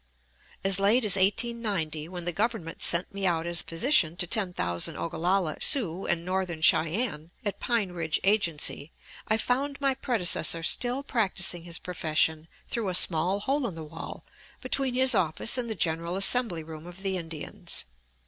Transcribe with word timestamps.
As 0.63 0.79
late 0.79 1.05
as 1.05 1.15
1890, 1.15 2.07
when 2.07 2.25
the 2.25 2.31
Government 2.31 2.81
sent 2.81 3.13
me 3.13 3.27
out 3.27 3.45
as 3.45 3.61
physician 3.61 4.15
to 4.17 4.25
ten 4.25 4.51
thousand 4.51 4.97
Ogallalla 4.97 5.61
Sioux 5.61 6.07
and 6.07 6.25
Northern 6.25 6.59
Cheyennes 6.59 7.29
at 7.45 7.59
Pine 7.59 7.91
Ridge 7.91 8.19
Agency, 8.23 8.91
I 9.27 9.37
found 9.37 9.79
my 9.79 9.93
predecessor 9.93 10.63
still 10.63 11.03
practising 11.03 11.65
his 11.65 11.77
profession 11.77 12.47
through 12.67 12.89
a 12.89 12.95
small 12.95 13.41
hole 13.41 13.67
in 13.67 13.75
the 13.75 13.83
wall 13.83 14.25
between 14.59 14.95
his 14.95 15.13
office 15.13 15.55
and 15.55 15.69
the 15.69 15.75
general 15.75 16.15
assembly 16.15 16.63
room 16.63 16.87
of 16.87 17.03
the 17.03 17.15
Indians. 17.17 17.85